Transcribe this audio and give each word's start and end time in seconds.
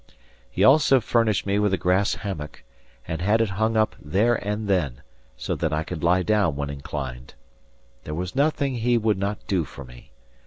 He 0.49 0.63
also 0.63 0.99
furnished 0.99 1.45
me 1.45 1.59
with 1.59 1.75
a 1.75 1.77
grass 1.77 2.15
hammock, 2.15 2.63
and 3.07 3.21
had 3.21 3.39
it 3.39 3.49
hung 3.61 3.77
up 3.77 3.95
there 4.01 4.33
and 4.33 4.67
then, 4.67 5.03
so 5.37 5.53
that 5.53 5.71
I 5.71 5.83
could 5.83 6.03
lie 6.03 6.23
down 6.23 6.55
when 6.55 6.71
inclined. 6.71 7.35
There 8.03 8.15
was 8.15 8.35
nothing 8.35 8.77
he 8.77 8.97
would 8.97 9.19
not 9.19 9.45
do 9.45 9.63
for 9.63 9.85
me. 9.85 10.09